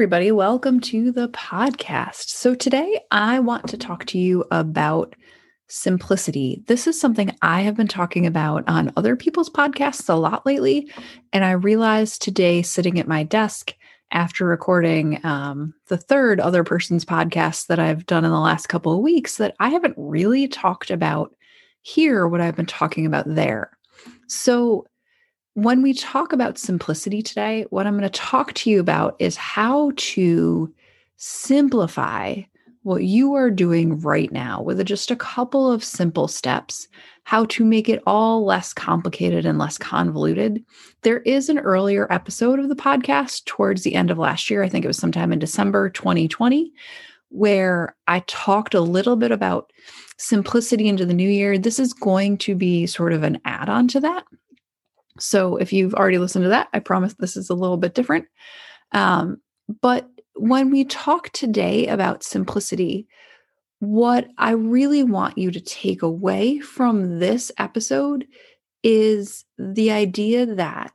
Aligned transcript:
Everybody, 0.00 0.32
welcome 0.32 0.80
to 0.80 1.12
the 1.12 1.28
podcast. 1.28 2.30
So, 2.30 2.54
today 2.54 3.02
I 3.10 3.38
want 3.38 3.68
to 3.68 3.76
talk 3.76 4.06
to 4.06 4.18
you 4.18 4.46
about 4.50 5.14
simplicity. 5.68 6.62
This 6.68 6.86
is 6.86 6.98
something 6.98 7.36
I 7.42 7.60
have 7.60 7.76
been 7.76 7.86
talking 7.86 8.24
about 8.24 8.66
on 8.66 8.94
other 8.96 9.14
people's 9.14 9.50
podcasts 9.50 10.08
a 10.08 10.14
lot 10.14 10.46
lately. 10.46 10.90
And 11.34 11.44
I 11.44 11.50
realized 11.50 12.22
today, 12.22 12.62
sitting 12.62 12.98
at 12.98 13.08
my 13.08 13.24
desk 13.24 13.74
after 14.10 14.46
recording 14.46 15.20
um, 15.22 15.74
the 15.88 15.98
third 15.98 16.40
other 16.40 16.64
person's 16.64 17.04
podcast 17.04 17.66
that 17.66 17.78
I've 17.78 18.06
done 18.06 18.24
in 18.24 18.30
the 18.30 18.40
last 18.40 18.70
couple 18.70 18.94
of 18.94 19.00
weeks, 19.00 19.36
that 19.36 19.54
I 19.60 19.68
haven't 19.68 19.96
really 19.98 20.48
talked 20.48 20.90
about 20.90 21.36
here 21.82 22.26
what 22.26 22.40
I've 22.40 22.56
been 22.56 22.64
talking 22.64 23.04
about 23.04 23.26
there. 23.28 23.76
So, 24.28 24.86
when 25.62 25.82
we 25.82 25.92
talk 25.92 26.32
about 26.32 26.56
simplicity 26.56 27.20
today, 27.20 27.66
what 27.68 27.86
I'm 27.86 27.98
going 27.98 28.10
to 28.10 28.18
talk 28.18 28.54
to 28.54 28.70
you 28.70 28.80
about 28.80 29.14
is 29.18 29.36
how 29.36 29.92
to 29.94 30.72
simplify 31.16 32.36
what 32.82 33.04
you 33.04 33.34
are 33.34 33.50
doing 33.50 34.00
right 34.00 34.32
now 34.32 34.62
with 34.62 34.82
just 34.86 35.10
a 35.10 35.16
couple 35.16 35.70
of 35.70 35.84
simple 35.84 36.28
steps, 36.28 36.88
how 37.24 37.44
to 37.44 37.62
make 37.62 37.90
it 37.90 38.02
all 38.06 38.42
less 38.42 38.72
complicated 38.72 39.44
and 39.44 39.58
less 39.58 39.76
convoluted. 39.76 40.64
There 41.02 41.20
is 41.20 41.50
an 41.50 41.58
earlier 41.58 42.10
episode 42.10 42.58
of 42.58 42.70
the 42.70 42.74
podcast 42.74 43.44
towards 43.44 43.82
the 43.82 43.94
end 43.94 44.10
of 44.10 44.16
last 44.16 44.48
year. 44.48 44.62
I 44.62 44.68
think 44.70 44.86
it 44.86 44.88
was 44.88 44.96
sometime 44.96 45.30
in 45.30 45.38
December 45.38 45.90
2020, 45.90 46.72
where 47.28 47.94
I 48.08 48.20
talked 48.20 48.72
a 48.72 48.80
little 48.80 49.16
bit 49.16 49.30
about 49.30 49.70
simplicity 50.16 50.88
into 50.88 51.04
the 51.04 51.12
new 51.12 51.28
year. 51.28 51.58
This 51.58 51.78
is 51.78 51.92
going 51.92 52.38
to 52.38 52.54
be 52.54 52.86
sort 52.86 53.12
of 53.12 53.24
an 53.24 53.42
add 53.44 53.68
on 53.68 53.88
to 53.88 54.00
that. 54.00 54.24
So 55.20 55.56
if 55.56 55.72
you've 55.72 55.94
already 55.94 56.18
listened 56.18 56.44
to 56.44 56.48
that, 56.48 56.68
I 56.72 56.78
promise 56.78 57.14
this 57.14 57.36
is 57.36 57.50
a 57.50 57.54
little 57.54 57.76
bit 57.76 57.94
different. 57.94 58.26
Um, 58.92 59.40
but 59.80 60.08
when 60.34 60.70
we 60.70 60.84
talk 60.84 61.30
today 61.30 61.86
about 61.86 62.22
simplicity, 62.22 63.06
what 63.80 64.28
I 64.38 64.52
really 64.52 65.02
want 65.02 65.38
you 65.38 65.50
to 65.50 65.60
take 65.60 66.02
away 66.02 66.60
from 66.60 67.18
this 67.18 67.52
episode 67.58 68.26
is 68.82 69.44
the 69.58 69.90
idea 69.90 70.46
that 70.46 70.92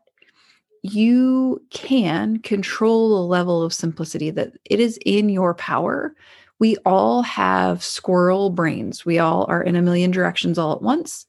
you 0.82 1.64
can 1.72 2.40
control 2.40 3.10
the 3.10 3.28
level 3.28 3.64
of 3.64 3.74
simplicity, 3.74 4.30
that 4.32 4.54
it 4.66 4.80
is 4.80 5.00
in 5.06 5.30
your 5.30 5.56
power. 5.56 6.16
We 6.60 6.78
all 6.86 7.24
have 7.24 7.84
squirrel 7.84 8.52
brains. 8.52 9.04
We 9.06 9.18
all 9.18 9.46
are 9.50 9.64
in 9.64 9.76
a 9.76 9.82
million 9.82 10.12
directions 10.12 10.60
all 10.60 10.74
at 10.74 10.82
once 10.82 11.26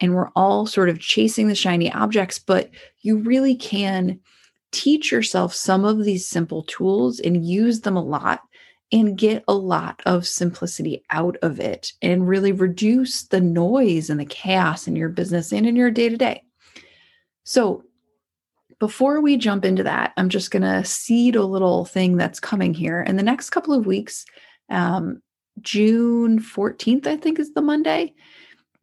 and 0.00 0.14
we're 0.14 0.30
all 0.36 0.66
sort 0.66 0.88
of 0.88 1.00
chasing 1.00 1.48
the 1.48 1.54
shiny 1.54 1.92
objects, 1.92 2.38
but 2.38 2.70
you 3.00 3.18
really 3.18 3.54
can 3.54 4.18
teach 4.72 5.10
yourself 5.10 5.54
some 5.54 5.84
of 5.84 6.04
these 6.04 6.28
simple 6.28 6.62
tools 6.64 7.20
and 7.20 7.44
use 7.44 7.80
them 7.80 7.96
a 7.96 8.02
lot 8.02 8.40
and 8.92 9.18
get 9.18 9.44
a 9.46 9.54
lot 9.54 10.02
of 10.06 10.26
simplicity 10.26 11.04
out 11.10 11.36
of 11.42 11.60
it 11.60 11.92
and 12.02 12.28
really 12.28 12.52
reduce 12.52 13.24
the 13.24 13.40
noise 13.40 14.10
and 14.10 14.18
the 14.18 14.24
chaos 14.24 14.88
in 14.88 14.96
your 14.96 15.08
business 15.08 15.52
and 15.52 15.66
in 15.66 15.76
your 15.76 15.90
day 15.90 16.08
to 16.08 16.16
day. 16.16 16.42
So, 17.44 17.84
before 18.78 19.20
we 19.20 19.36
jump 19.36 19.66
into 19.66 19.82
that, 19.82 20.14
I'm 20.16 20.30
just 20.30 20.50
going 20.50 20.62
to 20.62 20.82
seed 20.84 21.36
a 21.36 21.44
little 21.44 21.84
thing 21.84 22.16
that's 22.16 22.40
coming 22.40 22.72
here. 22.72 23.02
In 23.02 23.16
the 23.16 23.22
next 23.22 23.50
couple 23.50 23.74
of 23.74 23.84
weeks, 23.84 24.24
um, 24.70 25.20
June 25.60 26.40
14th, 26.40 27.06
I 27.06 27.16
think 27.16 27.38
is 27.38 27.52
the 27.52 27.60
Monday, 27.60 28.14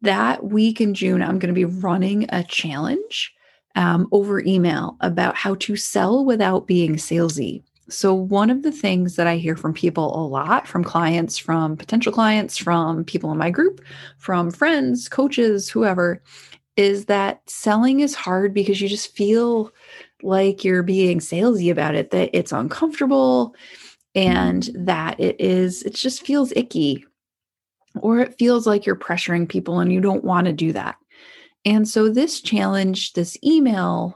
that 0.02 0.44
week 0.44 0.80
in 0.80 0.94
June, 0.94 1.22
I'm 1.22 1.38
going 1.38 1.52
to 1.52 1.52
be 1.52 1.64
running 1.64 2.26
a 2.30 2.44
challenge 2.44 3.34
um, 3.74 4.08
over 4.12 4.40
email 4.40 4.96
about 5.00 5.36
how 5.36 5.54
to 5.56 5.76
sell 5.76 6.24
without 6.24 6.66
being 6.66 6.96
salesy. 6.96 7.62
So, 7.90 8.12
one 8.12 8.50
of 8.50 8.62
the 8.62 8.72
things 8.72 9.16
that 9.16 9.26
I 9.26 9.36
hear 9.36 9.56
from 9.56 9.72
people 9.72 10.14
a 10.14 10.26
lot 10.26 10.68
from 10.68 10.84
clients, 10.84 11.38
from 11.38 11.76
potential 11.76 12.12
clients, 12.12 12.58
from 12.58 13.04
people 13.04 13.32
in 13.32 13.38
my 13.38 13.50
group, 13.50 13.80
from 14.18 14.50
friends, 14.50 15.08
coaches, 15.08 15.70
whoever, 15.70 16.22
is 16.76 17.06
that 17.06 17.40
selling 17.48 18.00
is 18.00 18.14
hard 18.14 18.52
because 18.52 18.80
you 18.80 18.88
just 18.88 19.16
feel 19.16 19.72
like 20.22 20.64
you're 20.64 20.82
being 20.82 21.18
salesy 21.18 21.70
about 21.70 21.94
it, 21.94 22.10
that 22.10 22.30
it's 22.36 22.52
uncomfortable 22.52 23.54
and 24.14 24.70
that 24.74 25.18
it 25.18 25.40
is, 25.40 25.82
it 25.82 25.94
just 25.94 26.26
feels 26.26 26.52
icky 26.56 27.06
or 28.02 28.20
it 28.20 28.38
feels 28.38 28.66
like 28.66 28.86
you're 28.86 28.96
pressuring 28.96 29.48
people 29.48 29.80
and 29.80 29.92
you 29.92 30.00
don't 30.00 30.24
want 30.24 30.46
to 30.46 30.52
do 30.52 30.72
that. 30.72 30.96
And 31.64 31.88
so, 31.88 32.08
this 32.08 32.40
challenge, 32.40 33.12
this 33.12 33.36
email 33.44 34.14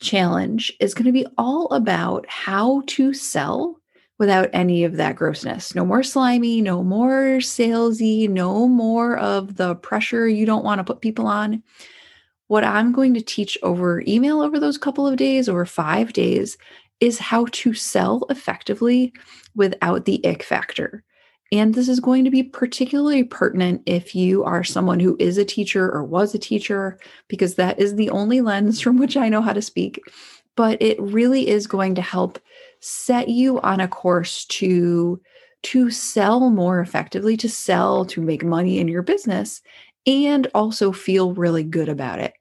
challenge, 0.00 0.72
is 0.80 0.94
going 0.94 1.06
to 1.06 1.12
be 1.12 1.26
all 1.38 1.66
about 1.72 2.26
how 2.28 2.82
to 2.88 3.12
sell 3.14 3.78
without 4.18 4.48
any 4.52 4.84
of 4.84 4.96
that 4.96 5.16
grossness. 5.16 5.74
No 5.74 5.84
more 5.84 6.02
slimy, 6.02 6.60
no 6.60 6.82
more 6.82 7.38
salesy, 7.38 8.28
no 8.28 8.68
more 8.68 9.16
of 9.18 9.56
the 9.56 9.74
pressure 9.76 10.28
you 10.28 10.46
don't 10.46 10.64
want 10.64 10.78
to 10.78 10.84
put 10.84 11.00
people 11.00 11.26
on. 11.26 11.62
What 12.46 12.64
I'm 12.64 12.92
going 12.92 13.14
to 13.14 13.20
teach 13.20 13.58
over 13.62 14.02
email 14.06 14.40
over 14.40 14.60
those 14.60 14.78
couple 14.78 15.06
of 15.06 15.16
days, 15.16 15.48
over 15.48 15.64
five 15.64 16.12
days, 16.12 16.56
is 17.00 17.18
how 17.18 17.46
to 17.50 17.74
sell 17.74 18.26
effectively 18.30 19.12
without 19.56 20.04
the 20.04 20.24
ick 20.24 20.44
factor. 20.44 21.02
And 21.52 21.74
this 21.74 21.88
is 21.88 22.00
going 22.00 22.24
to 22.24 22.30
be 22.30 22.42
particularly 22.42 23.24
pertinent 23.24 23.82
if 23.84 24.14
you 24.14 24.42
are 24.42 24.64
someone 24.64 24.98
who 24.98 25.16
is 25.20 25.36
a 25.36 25.44
teacher 25.44 25.92
or 25.92 26.02
was 26.02 26.34
a 26.34 26.38
teacher, 26.38 26.98
because 27.28 27.56
that 27.56 27.78
is 27.78 27.94
the 27.94 28.08
only 28.08 28.40
lens 28.40 28.80
from 28.80 28.96
which 28.96 29.18
I 29.18 29.28
know 29.28 29.42
how 29.42 29.52
to 29.52 29.60
speak. 29.60 30.00
But 30.56 30.80
it 30.80 31.00
really 31.00 31.48
is 31.48 31.66
going 31.66 31.94
to 31.96 32.02
help 32.02 32.38
set 32.80 33.28
you 33.28 33.60
on 33.60 33.80
a 33.80 33.86
course 33.86 34.44
to 34.46 35.20
to 35.62 35.90
sell 35.90 36.50
more 36.50 36.80
effectively 36.80 37.36
to 37.36 37.48
sell 37.48 38.04
to 38.04 38.20
make 38.20 38.42
money 38.42 38.78
in 38.78 38.88
your 38.88 39.02
business 39.02 39.62
and 40.06 40.48
also 40.54 40.90
feel 40.90 41.34
really 41.34 41.62
good 41.62 41.88
about 41.88 42.18
it 42.18 42.34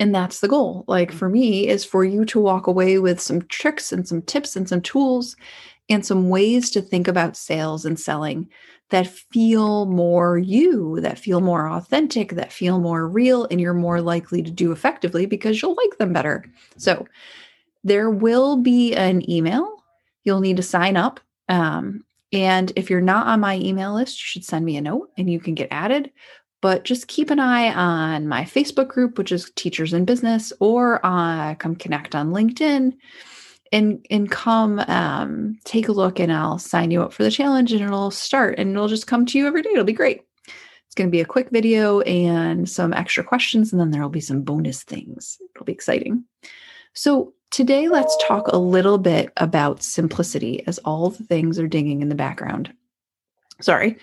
and 0.00 0.14
that's 0.14 0.40
the 0.40 0.48
goal 0.48 0.84
like 0.88 1.12
for 1.12 1.28
me 1.28 1.68
is 1.68 1.84
for 1.84 2.02
you 2.02 2.24
to 2.24 2.40
walk 2.40 2.66
away 2.66 2.98
with 2.98 3.20
some 3.20 3.42
tricks 3.42 3.92
and 3.92 4.08
some 4.08 4.22
tips 4.22 4.56
and 4.56 4.66
some 4.66 4.80
tools 4.80 5.36
and 5.88 6.04
some 6.04 6.28
ways 6.28 6.70
to 6.70 6.80
think 6.80 7.08
about 7.08 7.36
sales 7.36 7.84
and 7.84 7.98
selling 7.98 8.48
that 8.90 9.06
feel 9.06 9.86
more 9.86 10.38
you, 10.38 11.00
that 11.00 11.18
feel 11.18 11.40
more 11.40 11.68
authentic, 11.68 12.32
that 12.32 12.52
feel 12.52 12.78
more 12.78 13.08
real, 13.08 13.46
and 13.50 13.60
you're 13.60 13.74
more 13.74 14.00
likely 14.00 14.42
to 14.42 14.50
do 14.50 14.72
effectively 14.72 15.26
because 15.26 15.60
you'll 15.60 15.76
like 15.76 15.98
them 15.98 16.12
better. 16.12 16.44
So, 16.76 17.06
there 17.82 18.10
will 18.10 18.56
be 18.56 18.94
an 18.94 19.28
email. 19.30 19.82
You'll 20.24 20.40
need 20.40 20.56
to 20.56 20.62
sign 20.62 20.96
up. 20.96 21.20
Um, 21.48 22.04
and 22.32 22.72
if 22.76 22.88
you're 22.88 23.02
not 23.02 23.26
on 23.26 23.40
my 23.40 23.56
email 23.56 23.94
list, 23.94 24.20
you 24.20 24.24
should 24.24 24.44
send 24.44 24.64
me 24.64 24.76
a 24.76 24.80
note 24.80 25.10
and 25.18 25.30
you 25.30 25.38
can 25.38 25.54
get 25.54 25.68
added. 25.70 26.10
But 26.62 26.84
just 26.84 27.08
keep 27.08 27.30
an 27.30 27.38
eye 27.38 27.74
on 27.74 28.26
my 28.26 28.44
Facebook 28.44 28.88
group, 28.88 29.18
which 29.18 29.32
is 29.32 29.52
Teachers 29.54 29.92
in 29.92 30.06
Business, 30.06 30.50
or 30.60 31.04
uh, 31.04 31.54
come 31.56 31.76
connect 31.76 32.14
on 32.14 32.30
LinkedIn 32.30 32.94
and 33.74 34.06
and 34.08 34.30
come 34.30 34.78
um, 34.86 35.58
take 35.64 35.88
a 35.88 35.92
look 35.92 36.20
and 36.20 36.32
I'll 36.32 36.60
sign 36.60 36.92
you 36.92 37.02
up 37.02 37.12
for 37.12 37.24
the 37.24 37.30
challenge 37.30 37.72
and 37.72 37.82
it'll 37.82 38.12
start 38.12 38.58
and 38.58 38.70
it'll 38.70 38.88
just 38.88 39.08
come 39.08 39.26
to 39.26 39.38
you 39.38 39.46
every 39.48 39.62
day. 39.62 39.70
It'll 39.72 39.84
be 39.84 39.92
great. 39.92 40.22
It's 40.46 40.94
going 40.94 41.08
to 41.08 41.12
be 41.12 41.20
a 41.20 41.26
quick 41.26 41.50
video 41.50 42.00
and 42.02 42.68
some 42.68 42.92
extra 42.92 43.24
questions, 43.24 43.72
and 43.72 43.80
then 43.80 43.90
there 43.90 44.00
will 44.00 44.10
be 44.10 44.20
some 44.20 44.42
bonus 44.42 44.84
things. 44.84 45.38
It'll 45.54 45.64
be 45.64 45.72
exciting. 45.72 46.22
So, 46.92 47.34
today, 47.50 47.88
let's 47.88 48.16
talk 48.22 48.46
a 48.46 48.58
little 48.58 48.98
bit 48.98 49.32
about 49.38 49.82
simplicity 49.82 50.64
as 50.68 50.78
all 50.84 51.10
the 51.10 51.24
things 51.24 51.58
are 51.58 51.66
dinging 51.66 52.00
in 52.00 52.10
the 52.10 52.14
background. 52.14 52.72
Sorry. 53.60 53.96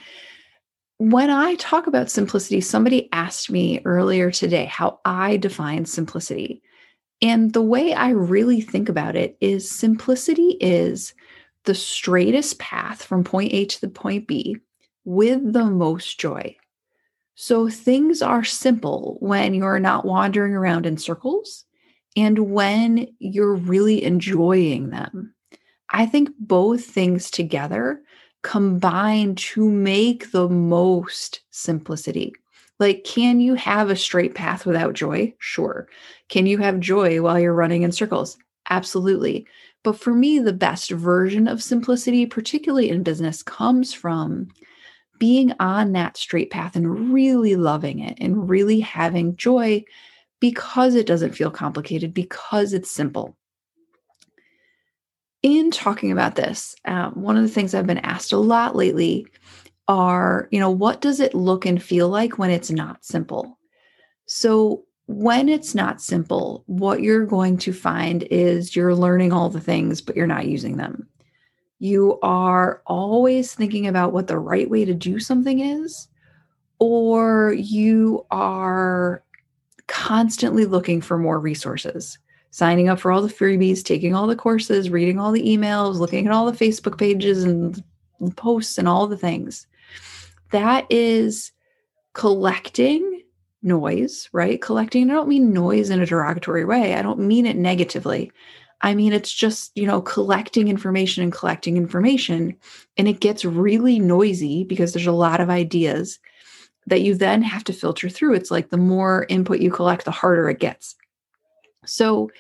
When 0.97 1.29
I 1.29 1.55
talk 1.55 1.87
about 1.87 2.11
simplicity, 2.11 2.59
somebody 2.59 3.07
asked 3.13 3.49
me 3.49 3.79
earlier 3.85 4.29
today 4.29 4.65
how 4.65 4.99
I 5.05 5.37
define 5.37 5.85
simplicity. 5.85 6.61
And 7.21 7.53
the 7.53 7.61
way 7.61 7.93
I 7.93 8.09
really 8.09 8.61
think 8.61 8.89
about 8.89 9.15
it 9.15 9.37
is 9.41 9.69
simplicity 9.69 10.57
is 10.59 11.13
the 11.65 11.75
straightest 11.75 12.57
path 12.59 13.03
from 13.03 13.23
point 13.23 13.53
A 13.53 13.65
to 13.65 13.81
the 13.81 13.89
point 13.89 14.27
B 14.27 14.57
with 15.05 15.53
the 15.53 15.65
most 15.65 16.19
joy. 16.19 16.55
So 17.35 17.69
things 17.69 18.21
are 18.21 18.43
simple 18.43 19.17
when 19.19 19.53
you're 19.53 19.79
not 19.79 20.05
wandering 20.05 20.53
around 20.53 20.85
in 20.85 20.97
circles 20.97 21.65
and 22.15 22.51
when 22.51 23.07
you're 23.19 23.55
really 23.55 24.03
enjoying 24.03 24.89
them. 24.89 25.33
I 25.89 26.05
think 26.05 26.29
both 26.39 26.85
things 26.85 27.31
together 27.31 28.01
combine 28.43 29.35
to 29.35 29.69
make 29.69 30.31
the 30.31 30.49
most 30.49 31.41
simplicity. 31.51 32.33
Like, 32.81 33.03
can 33.03 33.39
you 33.39 33.53
have 33.53 33.91
a 33.91 33.95
straight 33.95 34.33
path 34.33 34.65
without 34.65 34.95
joy? 34.95 35.35
Sure. 35.37 35.87
Can 36.29 36.47
you 36.47 36.57
have 36.57 36.79
joy 36.79 37.21
while 37.21 37.39
you're 37.39 37.53
running 37.53 37.83
in 37.83 37.91
circles? 37.91 38.39
Absolutely. 38.71 39.45
But 39.83 39.99
for 39.99 40.15
me, 40.15 40.39
the 40.39 40.51
best 40.51 40.89
version 40.89 41.47
of 41.47 41.61
simplicity, 41.61 42.25
particularly 42.25 42.89
in 42.89 43.03
business, 43.03 43.43
comes 43.43 43.93
from 43.93 44.47
being 45.19 45.53
on 45.59 45.91
that 45.91 46.17
straight 46.17 46.49
path 46.49 46.75
and 46.75 47.13
really 47.13 47.55
loving 47.55 47.99
it 47.99 48.17
and 48.19 48.49
really 48.49 48.79
having 48.79 49.35
joy 49.35 49.83
because 50.39 50.95
it 50.95 51.05
doesn't 51.05 51.35
feel 51.35 51.51
complicated, 51.51 52.15
because 52.15 52.73
it's 52.73 52.89
simple. 52.89 53.37
In 55.43 55.69
talking 55.69 56.11
about 56.11 56.33
this, 56.33 56.75
um, 56.85 57.11
one 57.13 57.37
of 57.37 57.43
the 57.43 57.49
things 57.49 57.75
I've 57.75 57.85
been 57.85 57.99
asked 57.99 58.33
a 58.33 58.37
lot 58.37 58.75
lately 58.75 59.27
are, 59.91 60.47
you 60.51 60.59
know, 60.59 60.71
what 60.71 61.01
does 61.01 61.19
it 61.19 61.33
look 61.33 61.65
and 61.65 61.81
feel 61.81 62.09
like 62.09 62.37
when 62.37 62.49
it's 62.49 62.71
not 62.71 63.03
simple? 63.03 63.57
So, 64.25 64.83
when 65.07 65.49
it's 65.49 65.75
not 65.75 66.01
simple, 66.01 66.63
what 66.67 67.01
you're 67.01 67.25
going 67.25 67.57
to 67.57 67.73
find 67.73 68.23
is 68.31 68.75
you're 68.75 68.95
learning 68.95 69.33
all 69.33 69.49
the 69.49 69.59
things, 69.59 69.99
but 69.99 70.15
you're 70.15 70.27
not 70.27 70.47
using 70.47 70.77
them 70.77 71.09
you 71.81 72.19
are 72.21 72.83
always 72.85 73.55
thinking 73.55 73.87
about 73.87 74.13
what 74.13 74.27
the 74.27 74.37
right 74.37 74.69
way 74.69 74.85
to 74.85 74.93
do 74.93 75.19
something 75.19 75.61
is, 75.61 76.07
or 76.77 77.55
you 77.57 78.23
are 78.29 79.23
constantly 79.87 80.65
looking 80.65 81.01
for 81.01 81.17
more 81.17 81.39
resources, 81.39 82.19
signing 82.51 82.87
up 82.87 82.99
for 82.99 83.11
all 83.11 83.23
the 83.23 83.33
freebies, 83.33 83.83
taking 83.83 84.13
all 84.13 84.27
the 84.27 84.35
courses, 84.35 84.91
reading 84.91 85.17
all 85.17 85.31
the 85.31 85.41
emails, 85.41 85.95
looking 85.95 86.27
at 86.27 86.31
all 86.31 86.51
the 86.51 86.65
Facebook 86.65 86.99
pages 86.99 87.43
and 87.43 87.83
posts 88.35 88.77
and 88.77 88.87
all 88.87 89.07
the 89.07 89.17
things. 89.17 89.65
That 90.51 90.85
is 90.89 91.51
collecting 92.13 93.21
noise, 93.63 94.29
right? 94.33 94.61
Collecting, 94.61 95.09
I 95.09 95.13
don't 95.13 95.29
mean 95.29 95.53
noise 95.53 95.89
in 95.89 96.01
a 96.01 96.05
derogatory 96.05 96.65
way. 96.65 96.95
I 96.95 97.01
don't 97.01 97.19
mean 97.19 97.45
it 97.45 97.57
negatively. 97.57 98.31
I 98.81 98.95
mean, 98.95 99.13
it's 99.13 99.31
just, 99.31 99.71
you 99.75 99.85
know, 99.85 100.01
collecting 100.01 100.67
information 100.67 101.23
and 101.23 101.31
collecting 101.31 101.77
information. 101.77 102.55
And 102.97 103.07
it 103.07 103.19
gets 103.19 103.45
really 103.45 103.99
noisy 103.99 104.63
because 104.63 104.93
there's 104.93 105.07
a 105.07 105.11
lot 105.11 105.39
of 105.39 105.49
ideas 105.49 106.19
that 106.87 107.01
you 107.01 107.13
then 107.13 107.43
have 107.43 107.63
to 107.65 107.73
filter 107.73 108.09
through. 108.09 108.33
It's 108.33 108.49
like 108.49 108.69
the 108.69 108.77
more 108.77 109.27
input 109.29 109.59
you 109.59 109.69
collect, 109.69 110.05
the 110.05 110.11
harder 110.11 110.49
it 110.49 110.59
gets. 110.59 110.95
So 111.85 112.31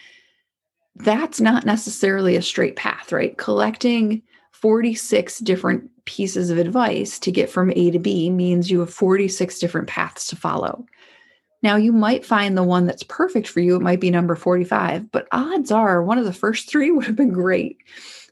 that's 0.95 1.39
not 1.39 1.65
necessarily 1.65 2.35
a 2.35 2.41
straight 2.41 2.75
path, 2.75 3.11
right? 3.11 3.37
Collecting 3.37 4.23
46 4.61 5.39
different 5.39 5.89
pieces 6.05 6.51
of 6.51 6.59
advice 6.59 7.17
to 7.19 7.31
get 7.31 7.49
from 7.49 7.71
A 7.75 7.91
to 7.91 7.99
B 7.99 8.29
means 8.29 8.69
you 8.69 8.79
have 8.79 8.93
46 8.93 9.57
different 9.59 9.87
paths 9.87 10.27
to 10.27 10.35
follow. 10.35 10.85
Now, 11.63 11.75
you 11.75 11.91
might 11.91 12.25
find 12.25 12.57
the 12.57 12.63
one 12.63 12.85
that's 12.85 13.03
perfect 13.03 13.47
for 13.47 13.59
you. 13.59 13.75
It 13.75 13.81
might 13.81 13.99
be 13.99 14.09
number 14.09 14.35
45, 14.35 15.11
but 15.11 15.27
odds 15.31 15.71
are 15.71 16.03
one 16.03 16.17
of 16.17 16.25
the 16.25 16.33
first 16.33 16.69
three 16.69 16.91
would 16.91 17.05
have 17.05 17.15
been 17.15 17.31
great. 17.31 17.77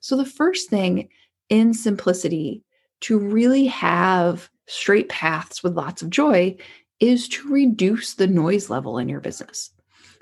So, 0.01 0.15
the 0.15 0.25
first 0.25 0.69
thing 0.69 1.09
in 1.49 1.73
simplicity 1.73 2.63
to 3.01 3.17
really 3.17 3.65
have 3.65 4.49
straight 4.67 5.09
paths 5.09 5.63
with 5.63 5.75
lots 5.75 6.01
of 6.01 6.09
joy 6.09 6.55
is 6.99 7.27
to 7.29 7.51
reduce 7.51 8.13
the 8.13 8.27
noise 8.27 8.69
level 8.69 8.97
in 8.97 9.09
your 9.09 9.19
business. 9.19 9.71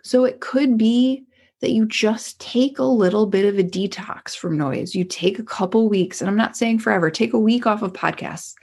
So, 0.03 0.25
it 0.25 0.39
could 0.39 0.77
be 0.77 1.26
that 1.61 1.71
you 1.71 1.85
just 1.85 2.39
take 2.39 2.77
a 2.77 2.83
little 2.83 3.25
bit 3.25 3.45
of 3.45 3.57
a 3.57 3.63
detox 3.63 4.35
from 4.35 4.57
noise. 4.57 4.93
You 4.93 5.03
take 5.03 5.39
a 5.39 5.43
couple 5.43 5.89
weeks, 5.89 6.21
and 6.21 6.29
I'm 6.29 6.37
not 6.37 6.55
saying 6.55 6.79
forever, 6.79 7.09
take 7.09 7.33
a 7.33 7.39
week 7.39 7.65
off 7.65 7.81
of 7.81 7.93
podcasts, 7.93 8.53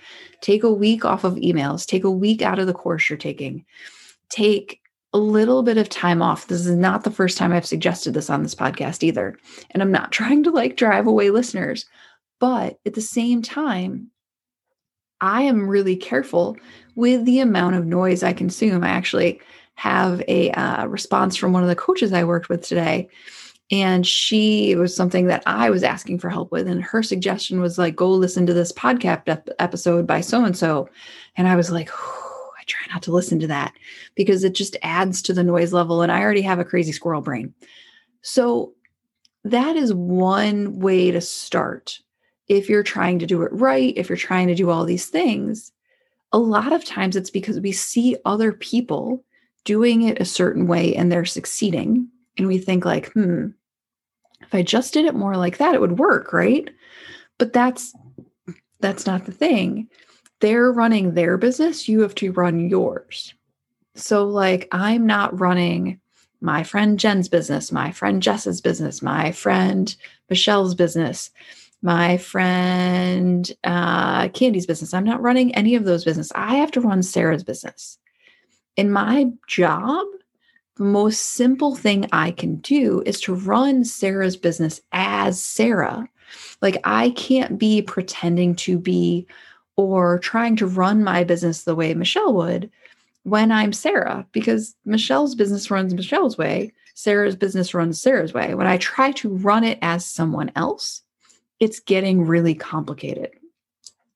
take 0.41 0.62
a 0.62 0.73
week 0.73 1.05
off 1.05 1.25
of 1.25 1.35
emails, 1.35 1.87
take 1.87 2.05
a 2.05 2.11
week 2.11 2.43
out 2.43 2.58
of 2.58 2.67
the 2.67 2.73
course 2.73 3.11
you're 3.11 3.19
taking 3.19 3.64
take 4.35 4.81
a 5.12 5.19
little 5.19 5.62
bit 5.62 5.79
of 5.79 5.88
time 5.88 6.20
off. 6.20 6.49
This 6.49 6.67
is 6.67 6.75
not 6.75 7.05
the 7.05 7.11
first 7.11 7.38
time 7.38 7.52
I've 7.52 7.67
suggested 7.67 8.14
this 8.14 8.31
on 8.31 8.43
this 8.43 8.55
podcast 8.55 9.02
either. 9.02 9.38
And 9.70 9.82
I'm 9.82 9.93
not 9.93 10.12
trying 10.12 10.43
to 10.44 10.50
like 10.50 10.76
drive 10.76 11.06
away 11.06 11.31
listeners. 11.31 11.87
But 12.40 12.79
at 12.85 12.94
the 12.94 13.00
same 13.00 13.43
time, 13.43 14.11
I 15.20 15.43
am 15.43 15.69
really 15.69 15.97
careful 15.97 16.56
with 16.97 17.25
the 17.25 17.40
amount 17.40 17.76
of 17.76 17.87
noise 17.87 18.23
I 18.23 18.32
consume. 18.32 18.82
I 18.82 18.88
actually 18.88 19.40
have 19.75 20.23
a 20.29 20.50
uh, 20.53 20.87
response 20.87 21.37
from 21.37 21.53
one 21.53 21.62
of 21.62 21.69
the 21.69 21.76
coaches 21.76 22.12
I 22.12 22.25
worked 22.25 22.49
with 22.49 22.62
today. 22.62 23.09
And 23.71 24.06
she 24.06 24.76
was 24.76 24.94
something 24.94 25.26
that 25.26 25.43
I 25.47 25.71
was 25.71 25.82
asking 25.82 26.19
for 26.19 26.29
help 26.29 26.53
with. 26.53 26.69
And 26.69 26.82
her 26.82 27.03
suggestion 27.03 27.61
was 27.61 27.79
like, 27.79 27.97
go 27.97 28.11
listen 28.11 28.47
to 28.47 28.55
this 28.55 28.73
podcast 28.73 29.23
ep- 29.26 29.49
episode 29.59 30.06
by 30.06 30.21
so 30.21 30.44
and 30.44 30.56
so. 30.56 30.88
And 31.37 31.49
I 31.49 31.56
was 31.56 31.71
like, 31.71 31.91
I 31.91 32.62
try 32.67 32.93
not 32.93 33.03
to 33.05 33.12
listen 33.12 33.41
to 33.41 33.47
that 33.49 33.73
because 34.15 34.44
it 34.44 34.55
just 34.55 34.76
adds 34.83 35.23
to 35.23 35.33
the 35.33 35.43
noise 35.43 35.73
level. 35.73 36.02
And 36.02 36.12
I 36.12 36.21
already 36.21 36.43
have 36.43 36.59
a 36.59 36.64
crazy 36.64 36.93
squirrel 36.93 37.23
brain. 37.23 37.54
So 38.23 38.75
that 39.45 39.76
is 39.76 39.93
one 39.93 40.78
way 40.78 41.11
to 41.11 41.21
start. 41.21 42.00
If 42.49 42.69
you're 42.69 42.83
trying 42.83 43.19
to 43.21 43.26
do 43.26 43.43
it 43.43 43.52
right, 43.52 43.95
if 43.97 44.09
you're 44.09 44.16
trying 44.16 44.49
to 44.49 44.54
do 44.54 44.71
all 44.71 44.85
these 44.85 45.07
things, 45.07 45.73
a 46.33 46.38
lot 46.38 46.73
of 46.73 46.85
times 46.85 47.16
it's 47.16 47.31
because 47.31 47.61
we 47.61 47.73
see 47.73 48.16
other 48.25 48.52
people 48.52 49.25
doing 49.64 50.02
it 50.02 50.21
a 50.21 50.25
certain 50.25 50.66
way 50.66 50.94
and 50.94 51.11
they're 51.11 51.25
succeeding. 51.25 52.09
And 52.38 52.47
we 52.47 52.59
think, 52.59 52.85
like, 52.85 53.12
hmm, 53.12 53.49
if 54.40 54.54
I 54.54 54.62
just 54.62 54.92
did 54.92 55.04
it 55.04 55.14
more 55.14 55.37
like 55.37 55.59
that, 55.59 55.75
it 55.75 55.80
would 55.80 55.99
work, 55.99 56.33
right? 56.33 56.68
But 57.38 57.52
that's 57.52 57.94
that's 58.80 59.06
not 59.06 59.25
the 59.25 59.33
thing 59.33 59.88
they're 60.40 60.71
running 60.71 61.14
their 61.14 61.38
business, 61.38 61.88
you 61.88 62.02
have 62.02 62.14
to 62.16 62.33
run 62.33 62.68
yours. 62.68 63.33
So, 63.94 64.26
like, 64.26 64.68
I'm 64.73 65.06
not 65.06 65.40
running 65.40 66.00
my 66.42 66.62
friend 66.62 66.99
Jen's 66.99 67.30
business, 67.30 67.73
my 67.73 67.92
friend 67.92 68.23
Jess's 68.23 68.61
business, 68.61 69.00
my 69.00 69.33
friend 69.33 69.97
Michelle's 70.28 70.75
business, 70.75 71.30
my 71.80 72.18
friend 72.18 73.50
uh, 73.64 74.28
Candy's 74.28 74.66
business. 74.66 74.92
I'm 74.92 75.04
not 75.04 75.23
running 75.23 75.54
any 75.54 75.76
of 75.76 75.85
those 75.85 76.04
business. 76.04 76.30
I 76.35 76.56
have 76.56 76.71
to 76.73 76.80
run 76.83 77.02
Sarah's 77.02 77.44
business. 77.44 77.99
In 78.76 78.90
my 78.90 79.31
job, 79.47 80.07
the 80.76 80.85
most 80.85 81.21
simple 81.21 81.76
thing 81.76 82.09
I 82.12 82.33
can 82.33 82.57
do 82.57 83.02
is 83.07 83.21
to 83.23 83.35
run 83.35 83.85
Sarah's 83.85 84.37
business 84.37 84.81
as 84.93 85.43
Sarah. 85.43 86.09
Like 86.61 86.78
I 86.85 87.11
can't 87.11 87.59
be 87.59 87.83
pretending 87.83 88.57
to 88.57 88.78
be 88.78 89.26
or 89.76 90.19
trying 90.19 90.57
to 90.57 90.66
run 90.66 91.04
my 91.04 91.25
business 91.25 91.62
the 91.62 91.75
way 91.75 91.95
Michelle 91.95 92.35
would 92.35 92.71
when 93.25 93.50
I'm 93.50 93.73
Sarah, 93.73 94.26
because 94.33 94.76
Michelle's 94.85 95.35
business 95.35 95.71
runs 95.71 95.95
Michelle's 95.95 96.38
way, 96.38 96.73
Sarah's 96.95 97.35
business 97.35 97.75
runs 97.75 98.00
Sarah's 98.00 98.35
way. 98.35 98.54
When 98.54 98.66
I 98.66 98.76
try 98.76 99.12
to 99.12 99.31
run 99.31 99.64
it 99.64 99.78
as 99.83 100.04
someone 100.04 100.52
else, 100.54 101.02
it's 101.59 101.81
getting 101.81 102.26
really 102.26 102.54
complicated. 102.54 103.31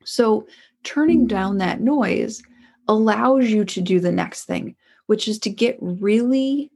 So, 0.04 0.46
turning 0.84 1.24
mm. 1.24 1.28
down 1.28 1.58
that 1.58 1.80
noise 1.80 2.42
allows 2.88 3.48
you 3.48 3.64
to 3.64 3.80
do 3.80 4.00
the 4.00 4.12
next 4.12 4.44
thing, 4.44 4.74
which 5.06 5.28
is 5.28 5.38
to 5.40 5.50
get 5.50 5.78
really, 5.80 6.70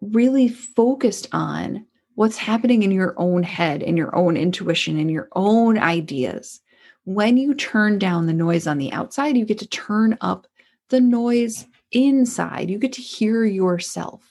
really 0.00 0.48
focused 0.48 1.28
on 1.32 1.86
what's 2.14 2.36
happening 2.36 2.82
in 2.82 2.90
your 2.90 3.14
own 3.16 3.42
head, 3.42 3.82
in 3.82 3.96
your 3.96 4.14
own 4.14 4.36
intuition, 4.36 4.98
in 4.98 5.08
your 5.08 5.28
own 5.32 5.78
ideas 5.78 6.60
when 7.04 7.36
you 7.36 7.54
turn 7.54 7.98
down 7.98 8.26
the 8.26 8.32
noise 8.32 8.66
on 8.66 8.78
the 8.78 8.92
outside, 8.92 9.36
you 9.36 9.44
get 9.44 9.58
to 9.58 9.66
turn 9.66 10.16
up 10.20 10.46
the 10.88 11.00
noise 11.00 11.66
inside. 11.90 12.70
You 12.70 12.78
get 12.78 12.92
to 12.94 13.02
hear 13.02 13.44
yourself. 13.44 14.22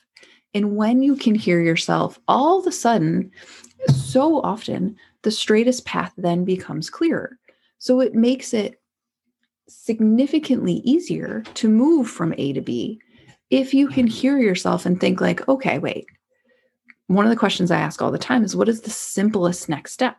And 0.53 0.75
when 0.75 1.01
you 1.01 1.15
can 1.15 1.35
hear 1.35 1.61
yourself, 1.61 2.19
all 2.27 2.59
of 2.59 2.67
a 2.67 2.71
sudden, 2.71 3.31
so 3.87 4.41
often, 4.41 4.95
the 5.23 5.31
straightest 5.31 5.85
path 5.85 6.13
then 6.17 6.45
becomes 6.45 6.89
clearer. 6.89 7.37
So 7.77 7.99
it 7.99 8.13
makes 8.13 8.53
it 8.53 8.80
significantly 9.73 10.81
easier 10.83 11.43
to 11.55 11.69
move 11.69 12.09
from 12.09 12.33
A 12.37 12.53
to 12.53 12.61
B 12.61 12.99
if 13.51 13.73
you 13.73 13.87
can 13.89 14.05
mm-hmm. 14.05 14.13
hear 14.13 14.37
yourself 14.39 14.85
and 14.85 14.99
think, 14.99 15.21
like, 15.21 15.47
okay, 15.47 15.77
wait. 15.77 16.07
One 17.07 17.25
of 17.25 17.29
the 17.29 17.37
questions 17.37 17.69
I 17.69 17.79
ask 17.79 18.01
all 18.01 18.11
the 18.11 18.17
time 18.17 18.43
is 18.43 18.55
what 18.55 18.69
is 18.69 18.81
the 18.81 18.89
simplest 18.89 19.67
next 19.67 19.91
step? 19.91 20.15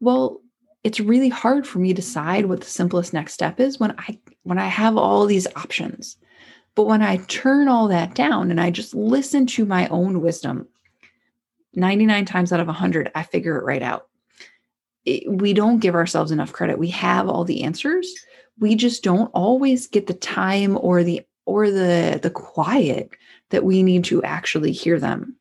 Well, 0.00 0.40
it's 0.82 1.00
really 1.00 1.28
hard 1.28 1.66
for 1.66 1.78
me 1.78 1.88
to 1.88 1.94
decide 1.94 2.46
what 2.46 2.60
the 2.60 2.66
simplest 2.66 3.12
next 3.12 3.34
step 3.34 3.60
is 3.60 3.78
when 3.78 3.94
I 3.98 4.18
when 4.44 4.58
I 4.58 4.68
have 4.68 4.96
all 4.96 5.26
these 5.26 5.46
options. 5.54 6.16
But 6.74 6.84
when 6.84 7.02
I 7.02 7.18
turn 7.26 7.68
all 7.68 7.88
that 7.88 8.14
down 8.14 8.50
and 8.50 8.60
I 8.60 8.70
just 8.70 8.94
listen 8.94 9.46
to 9.48 9.66
my 9.66 9.88
own 9.88 10.22
wisdom, 10.22 10.68
99 11.74 12.24
times 12.24 12.52
out 12.52 12.60
of 12.60 12.68
100, 12.68 13.10
I 13.14 13.24
figure 13.24 13.58
it 13.58 13.64
right 13.64 13.82
out. 13.82 14.08
It, 15.04 15.30
we 15.30 15.52
don't 15.52 15.80
give 15.80 15.94
ourselves 15.94 16.30
enough 16.30 16.52
credit. 16.52 16.78
We 16.78 16.90
have 16.90 17.28
all 17.28 17.44
the 17.44 17.64
answers. 17.64 18.14
We 18.60 18.74
just 18.74 19.02
don't 19.02 19.30
always 19.34 19.86
get 19.86 20.06
the 20.06 20.14
time 20.14 20.78
or 20.80 21.04
the 21.04 21.22
or 21.46 21.70
the 21.70 22.18
the 22.22 22.30
quiet 22.30 23.10
that 23.50 23.64
we 23.64 23.82
need 23.82 24.04
to 24.04 24.22
actually 24.22 24.72
hear 24.72 24.98
them. 24.98 25.36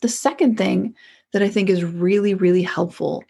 The 0.00 0.08
second 0.08 0.56
thing 0.56 0.94
that 1.32 1.42
I 1.42 1.48
think 1.48 1.68
is 1.68 1.84
really 1.84 2.34
really 2.34 2.62
helpful 2.62 3.24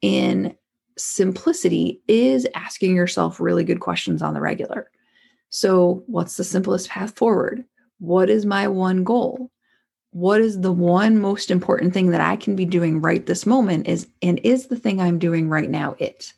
in 0.00 0.56
simplicity 0.96 2.00
is 2.08 2.46
asking 2.54 2.94
yourself 2.94 3.40
really 3.40 3.64
good 3.64 3.80
questions 3.80 4.22
on 4.22 4.34
the 4.34 4.40
regular. 4.40 4.90
So, 5.50 6.02
what's 6.06 6.36
the 6.36 6.44
simplest 6.44 6.88
path 6.88 7.16
forward? 7.16 7.64
What 7.98 8.28
is 8.28 8.44
my 8.44 8.68
one 8.68 9.04
goal? 9.04 9.50
What 10.10 10.40
is 10.40 10.60
the 10.60 10.72
one 10.72 11.20
most 11.20 11.50
important 11.50 11.94
thing 11.94 12.10
that 12.10 12.20
I 12.20 12.36
can 12.36 12.56
be 12.56 12.64
doing 12.64 13.00
right 13.00 13.24
this 13.24 13.46
moment 13.46 13.88
is 13.88 14.08
and 14.22 14.40
is 14.44 14.66
the 14.66 14.76
thing 14.76 15.00
I'm 15.00 15.18
doing 15.18 15.48
right 15.48 15.70
now 15.70 15.96
it? 15.98 16.32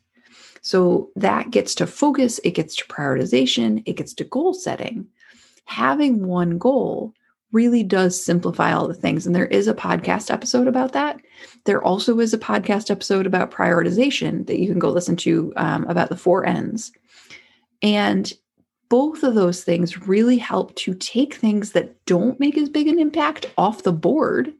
So 0.67 1.09
that 1.15 1.49
gets 1.49 1.73
to 1.75 1.87
focus, 1.87 2.41
it 2.43 2.51
gets 2.51 2.75
to 2.75 2.85
prioritization, 2.87 3.83
it 3.85 3.93
gets 3.93 4.13
to 4.15 4.25
goal 4.25 4.53
setting. 4.53 5.07
Having 5.63 6.27
one 6.27 6.57
goal 6.57 7.13
really 7.53 7.83
does 7.83 8.21
simplify 8.21 8.73
all 8.73 8.85
the 8.85 8.93
things. 8.93 9.25
And 9.25 9.33
there 9.33 9.45
is 9.45 9.69
a 9.69 9.73
podcast 9.73 10.29
episode 10.29 10.67
about 10.67 10.91
that. 10.91 11.21
There 11.63 11.81
also 11.81 12.19
is 12.19 12.33
a 12.33 12.37
podcast 12.37 12.91
episode 12.91 13.25
about 13.25 13.49
prioritization 13.49 14.45
that 14.47 14.59
you 14.59 14.67
can 14.67 14.77
go 14.77 14.89
listen 14.89 15.15
to 15.15 15.53
um, 15.55 15.85
about 15.85 16.09
the 16.09 16.17
four 16.17 16.45
N's. 16.45 16.91
And 17.81 18.33
both 18.89 19.23
of 19.23 19.35
those 19.35 19.63
things 19.63 20.05
really 20.05 20.37
help 20.37 20.75
to 20.75 20.93
take 20.95 21.35
things 21.35 21.71
that 21.71 21.95
don't 22.05 22.41
make 22.41 22.57
as 22.57 22.67
big 22.67 22.89
an 22.89 22.99
impact 22.99 23.45
off 23.57 23.83
the 23.83 23.93
board 23.93 24.53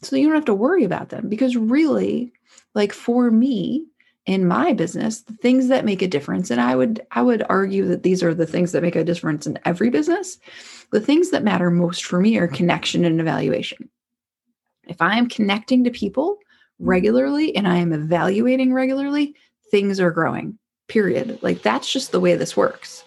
so 0.00 0.16
you 0.16 0.26
don't 0.26 0.34
have 0.34 0.44
to 0.46 0.54
worry 0.54 0.82
about 0.82 1.10
them. 1.10 1.28
Because 1.28 1.56
really, 1.56 2.32
like 2.74 2.92
for 2.92 3.30
me, 3.30 3.86
in 4.26 4.46
my 4.46 4.72
business 4.72 5.22
the 5.22 5.32
things 5.34 5.66
that 5.68 5.84
make 5.84 6.00
a 6.00 6.06
difference 6.06 6.50
and 6.50 6.60
i 6.60 6.76
would 6.76 7.04
i 7.10 7.20
would 7.20 7.42
argue 7.48 7.84
that 7.86 8.04
these 8.04 8.22
are 8.22 8.34
the 8.34 8.46
things 8.46 8.72
that 8.72 8.82
make 8.82 8.96
a 8.96 9.04
difference 9.04 9.46
in 9.46 9.58
every 9.64 9.90
business. 9.90 10.38
The 10.92 11.00
things 11.00 11.30
that 11.30 11.42
matter 11.42 11.70
most 11.70 12.04
for 12.04 12.20
me 12.20 12.36
are 12.38 12.46
mm-hmm. 12.46 12.56
connection 12.56 13.04
and 13.04 13.20
evaluation. 13.20 13.88
If 14.84 15.00
i 15.00 15.16
am 15.18 15.28
connecting 15.28 15.84
to 15.84 15.90
people 15.90 16.34
mm-hmm. 16.34 16.86
regularly 16.86 17.56
and 17.56 17.66
i 17.66 17.76
am 17.76 17.92
evaluating 17.92 18.72
regularly 18.72 19.34
things 19.70 19.98
are 19.98 20.10
growing 20.10 20.58
period. 20.92 21.38
Like 21.42 21.62
that's 21.62 21.90
just 21.90 22.12
the 22.12 22.20
way 22.20 22.36
this 22.36 22.56
works. 22.56 23.04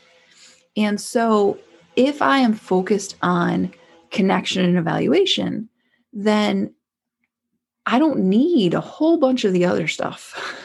And 0.75 0.99
so, 0.99 1.57
if 1.95 2.21
I 2.21 2.39
am 2.39 2.53
focused 2.53 3.15
on 3.21 3.73
connection 4.11 4.65
and 4.65 4.77
evaluation, 4.77 5.69
then 6.11 6.73
I 7.85 7.99
don't 7.99 8.19
need 8.19 8.73
a 8.73 8.81
whole 8.81 9.17
bunch 9.17 9.45
of 9.45 9.53
the 9.53 9.65
other 9.65 9.87
stuff. 9.87 10.63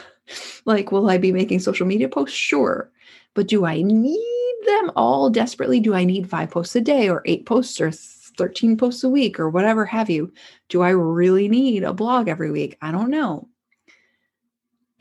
like, 0.65 0.91
will 0.91 1.09
I 1.09 1.17
be 1.17 1.31
making 1.31 1.59
social 1.59 1.87
media 1.87 2.09
posts? 2.09 2.35
Sure. 2.35 2.91
But 3.33 3.47
do 3.47 3.65
I 3.65 3.81
need 3.81 4.55
them 4.65 4.91
all 4.95 5.29
desperately? 5.29 5.79
Do 5.79 5.93
I 5.93 6.05
need 6.05 6.29
five 6.29 6.51
posts 6.51 6.75
a 6.75 6.81
day 6.81 7.09
or 7.09 7.23
eight 7.25 7.45
posts 7.45 7.79
or 7.79 7.91
13 7.91 8.77
posts 8.77 9.03
a 9.03 9.09
week 9.09 9.39
or 9.39 9.49
whatever 9.49 9.85
have 9.85 10.09
you? 10.09 10.31
Do 10.69 10.81
I 10.81 10.89
really 10.89 11.47
need 11.47 11.83
a 11.83 11.93
blog 11.93 12.27
every 12.27 12.51
week? 12.51 12.77
I 12.81 12.91
don't 12.91 13.09
know 13.09 13.47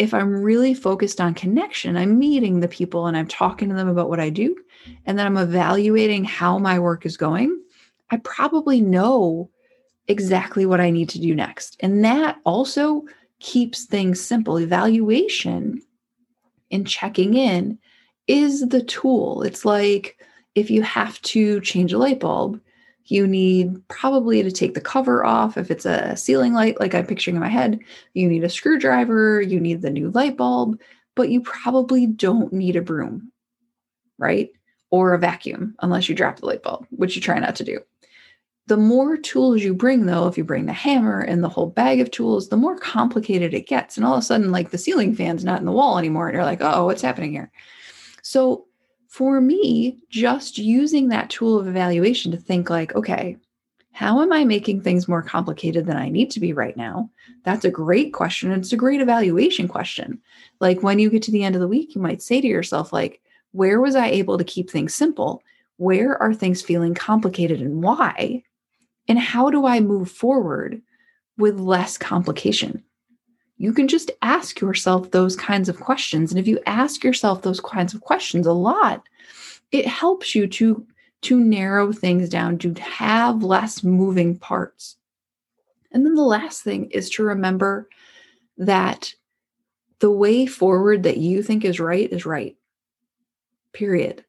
if 0.00 0.14
I'm 0.14 0.42
really 0.42 0.72
focused 0.72 1.20
on 1.20 1.34
connection, 1.34 1.94
I'm 1.94 2.18
meeting 2.18 2.60
the 2.60 2.68
people 2.68 3.06
and 3.06 3.14
I'm 3.14 3.28
talking 3.28 3.68
to 3.68 3.74
them 3.74 3.86
about 3.86 4.08
what 4.08 4.18
I 4.18 4.30
do, 4.30 4.56
and 5.04 5.18
then 5.18 5.26
I'm 5.26 5.36
evaluating 5.36 6.24
how 6.24 6.58
my 6.58 6.78
work 6.78 7.04
is 7.04 7.18
going, 7.18 7.60
I 8.10 8.16
probably 8.16 8.80
know 8.80 9.50
exactly 10.08 10.64
what 10.64 10.80
I 10.80 10.88
need 10.88 11.10
to 11.10 11.20
do 11.20 11.34
next. 11.34 11.76
And 11.80 12.02
that 12.02 12.38
also 12.44 13.04
keeps 13.40 13.84
things 13.84 14.20
simple. 14.20 14.58
Evaluation 14.58 15.82
and 16.70 16.86
checking 16.86 17.34
in 17.34 17.78
is 18.26 18.68
the 18.68 18.82
tool. 18.82 19.42
It's 19.42 19.64
like 19.64 20.18
if 20.54 20.70
you 20.70 20.82
have 20.82 21.20
to 21.22 21.60
change 21.60 21.92
a 21.92 21.98
light 21.98 22.20
bulb, 22.20 22.60
you 23.06 23.26
need 23.26 23.76
probably 23.88 24.42
to 24.42 24.52
take 24.52 24.74
the 24.74 24.80
cover 24.80 25.24
off 25.24 25.56
if 25.56 25.70
it's 25.70 25.84
a 25.84 26.16
ceiling 26.16 26.52
light, 26.52 26.78
like 26.78 26.94
I'm 26.94 27.06
picturing 27.06 27.36
in 27.36 27.42
my 27.42 27.48
head. 27.48 27.80
You 28.14 28.28
need 28.28 28.44
a 28.44 28.48
screwdriver, 28.48 29.40
you 29.40 29.58
need 29.58 29.82
the 29.82 29.90
new 29.90 30.10
light 30.10 30.36
bulb, 30.36 30.80
but 31.16 31.28
you 31.28 31.40
probably 31.40 32.06
don't 32.06 32.52
need 32.52 32.76
a 32.76 32.82
broom, 32.82 33.32
right? 34.18 34.50
Or 34.90 35.14
a 35.14 35.18
vacuum, 35.18 35.74
unless 35.80 36.08
you 36.08 36.14
drop 36.14 36.36
the 36.36 36.46
light 36.46 36.62
bulb, 36.62 36.86
which 36.90 37.16
you 37.16 37.22
try 37.22 37.38
not 37.38 37.56
to 37.56 37.64
do. 37.64 37.80
The 38.70 38.76
more 38.76 39.16
tools 39.16 39.64
you 39.64 39.74
bring, 39.74 40.06
though, 40.06 40.28
if 40.28 40.38
you 40.38 40.44
bring 40.44 40.66
the 40.66 40.72
hammer 40.72 41.22
and 41.22 41.42
the 41.42 41.48
whole 41.48 41.66
bag 41.66 41.98
of 41.98 42.12
tools, 42.12 42.50
the 42.50 42.56
more 42.56 42.78
complicated 42.78 43.52
it 43.52 43.66
gets. 43.66 43.96
And 43.96 44.06
all 44.06 44.14
of 44.14 44.20
a 44.20 44.22
sudden, 44.22 44.52
like 44.52 44.70
the 44.70 44.78
ceiling 44.78 45.12
fan's 45.12 45.44
not 45.44 45.58
in 45.58 45.66
the 45.66 45.72
wall 45.72 45.98
anymore. 45.98 46.28
And 46.28 46.36
you're 46.36 46.44
like, 46.44 46.60
oh, 46.60 46.86
what's 46.86 47.02
happening 47.02 47.32
here? 47.32 47.50
So 48.22 48.66
for 49.08 49.40
me, 49.40 49.98
just 50.08 50.56
using 50.56 51.08
that 51.08 51.30
tool 51.30 51.58
of 51.58 51.66
evaluation 51.66 52.30
to 52.30 52.38
think 52.38 52.70
like, 52.70 52.94
okay, 52.94 53.38
how 53.90 54.22
am 54.22 54.32
I 54.32 54.44
making 54.44 54.82
things 54.82 55.08
more 55.08 55.20
complicated 55.24 55.84
than 55.86 55.96
I 55.96 56.08
need 56.08 56.30
to 56.30 56.38
be 56.38 56.52
right 56.52 56.76
now? 56.76 57.10
That's 57.42 57.64
a 57.64 57.72
great 57.72 58.12
question. 58.12 58.52
It's 58.52 58.72
a 58.72 58.76
great 58.76 59.00
evaluation 59.00 59.66
question. 59.66 60.20
Like 60.60 60.84
when 60.84 61.00
you 61.00 61.10
get 61.10 61.24
to 61.24 61.32
the 61.32 61.42
end 61.42 61.56
of 61.56 61.60
the 61.60 61.66
week, 61.66 61.96
you 61.96 62.00
might 62.00 62.22
say 62.22 62.40
to 62.40 62.46
yourself, 62.46 62.92
like, 62.92 63.20
where 63.50 63.80
was 63.80 63.96
I 63.96 64.06
able 64.06 64.38
to 64.38 64.44
keep 64.44 64.70
things 64.70 64.94
simple? 64.94 65.42
Where 65.78 66.16
are 66.22 66.32
things 66.32 66.62
feeling 66.62 66.94
complicated 66.94 67.60
and 67.60 67.82
why? 67.82 68.44
And 69.10 69.18
how 69.18 69.50
do 69.50 69.66
I 69.66 69.80
move 69.80 70.10
forward 70.10 70.80
with 71.36 71.60
less 71.60 71.98
complication? 71.98 72.82
you 73.60 73.74
can 73.74 73.88
just 73.88 74.10
ask 74.22 74.58
yourself 74.58 75.10
those 75.10 75.36
kinds 75.36 75.68
of 75.68 75.78
questions. 75.80 76.32
And 76.32 76.40
if 76.40 76.48
you 76.48 76.58
ask 76.64 77.04
yourself 77.04 77.42
those 77.42 77.60
kinds 77.60 77.92
of 77.92 78.00
questions 78.00 78.46
a 78.46 78.54
lot, 78.54 79.02
it 79.70 79.86
helps 79.86 80.34
you 80.34 80.46
to 80.46 80.86
to 81.20 81.38
narrow 81.38 81.92
things 81.92 82.30
down 82.30 82.56
to 82.56 82.72
have 82.80 83.42
less 83.42 83.84
moving 83.84 84.38
parts. 84.38 84.96
And 85.92 86.06
then 86.06 86.14
the 86.14 86.22
last 86.22 86.62
thing 86.62 86.90
is 86.90 87.10
to 87.10 87.22
remember 87.22 87.86
that 88.56 89.12
the 89.98 90.10
way 90.10 90.46
forward 90.46 91.02
that 91.02 91.18
you 91.18 91.42
think 91.42 91.62
is 91.62 91.78
right 91.78 92.10
is 92.10 92.24
right. 92.24 92.56
Period. 93.74 94.24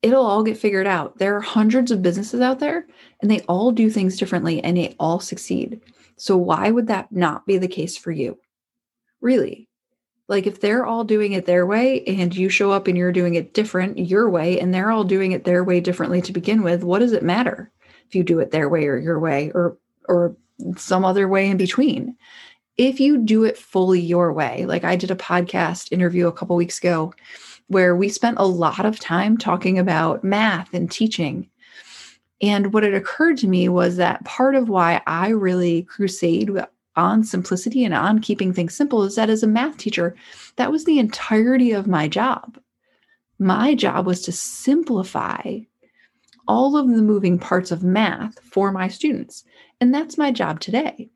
It'll 0.00 0.24
all 0.24 0.44
get 0.44 0.58
figured 0.58 0.86
out. 0.86 1.18
There 1.18 1.36
are 1.36 1.40
hundreds 1.40 1.90
of 1.90 2.02
businesses 2.02 2.40
out 2.40 2.60
there 2.60 2.86
and 3.20 3.30
they 3.30 3.40
all 3.40 3.72
do 3.72 3.90
things 3.90 4.16
differently 4.16 4.62
and 4.62 4.76
they 4.76 4.94
all 4.98 5.18
succeed. 5.18 5.80
So, 6.16 6.36
why 6.36 6.70
would 6.70 6.86
that 6.88 7.10
not 7.12 7.46
be 7.46 7.58
the 7.58 7.68
case 7.68 7.96
for 7.96 8.10
you? 8.10 8.38
Really? 9.20 9.68
Like, 10.28 10.46
if 10.46 10.60
they're 10.60 10.84
all 10.84 11.04
doing 11.04 11.32
it 11.32 11.46
their 11.46 11.66
way 11.66 12.04
and 12.04 12.34
you 12.36 12.48
show 12.48 12.70
up 12.70 12.86
and 12.86 12.98
you're 12.98 13.12
doing 13.12 13.34
it 13.34 13.54
different 13.54 13.98
your 13.98 14.28
way, 14.28 14.60
and 14.60 14.74
they're 14.74 14.90
all 14.90 15.04
doing 15.04 15.32
it 15.32 15.44
their 15.44 15.64
way 15.64 15.80
differently 15.80 16.20
to 16.22 16.32
begin 16.32 16.62
with, 16.62 16.84
what 16.84 16.98
does 16.98 17.12
it 17.12 17.22
matter 17.22 17.72
if 18.06 18.14
you 18.14 18.22
do 18.22 18.38
it 18.38 18.50
their 18.50 18.68
way 18.68 18.86
or 18.86 18.98
your 18.98 19.18
way 19.18 19.50
or, 19.54 19.78
or 20.08 20.36
some 20.76 21.04
other 21.04 21.28
way 21.28 21.48
in 21.48 21.56
between? 21.56 22.16
If 22.76 23.00
you 23.00 23.18
do 23.18 23.44
it 23.44 23.58
fully 23.58 24.00
your 24.00 24.32
way, 24.32 24.66
like 24.66 24.84
I 24.84 24.96
did 24.96 25.10
a 25.10 25.16
podcast 25.16 25.90
interview 25.90 26.28
a 26.28 26.32
couple 26.32 26.54
weeks 26.54 26.78
ago 26.78 27.14
where 27.68 27.94
we 27.94 28.08
spent 28.08 28.38
a 28.38 28.46
lot 28.46 28.84
of 28.84 28.98
time 28.98 29.38
talking 29.38 29.78
about 29.78 30.24
math 30.24 30.74
and 30.74 30.90
teaching 30.90 31.48
and 32.40 32.72
what 32.72 32.84
had 32.84 32.94
occurred 32.94 33.36
to 33.38 33.48
me 33.48 33.68
was 33.68 33.96
that 33.96 34.24
part 34.24 34.54
of 34.54 34.68
why 34.68 35.02
I 35.06 35.28
really 35.28 35.82
crusade 35.84 36.50
on 36.96 37.24
simplicity 37.24 37.84
and 37.84 37.94
on 37.94 38.20
keeping 38.20 38.52
things 38.52 38.74
simple 38.74 39.02
is 39.02 39.16
that 39.16 39.30
as 39.30 39.42
a 39.42 39.48
math 39.48 39.76
teacher, 39.76 40.14
that 40.56 40.70
was 40.70 40.84
the 40.84 40.98
entirety 40.98 41.72
of 41.72 41.86
my 41.86 42.08
job. 42.08 42.58
My 43.38 43.74
job 43.74 44.06
was 44.06 44.22
to 44.22 44.32
simplify 44.32 45.60
all 46.46 46.76
of 46.76 46.88
the 46.88 47.02
moving 47.02 47.38
parts 47.38 47.70
of 47.70 47.82
math 47.82 48.38
for 48.40 48.72
my 48.72 48.88
students. 48.88 49.44
And 49.80 49.92
that's 49.92 50.18
my 50.18 50.32
job 50.32 50.60
today. 50.60 51.10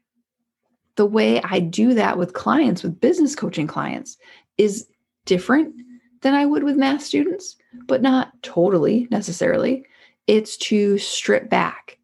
The 0.97 1.07
way 1.07 1.41
I 1.41 1.61
do 1.61 1.95
that 1.95 2.19
with 2.19 2.35
clients, 2.35 2.83
with 2.83 3.01
business 3.01 3.35
coaching 3.35 3.67
clients, 3.67 4.19
is 4.59 4.87
different 5.25 5.75
than 6.23 6.35
I 6.35 6.47
would 6.47 6.65
with 6.65 6.77
math 6.77 7.03
students, 7.03 7.57
but 7.87 8.03
not 8.03 8.33
totally 8.43 9.07
necessarily. 9.11 9.85
It's 10.27 10.57
to 10.59 10.99
strip 10.99 11.51
back 11.51 11.99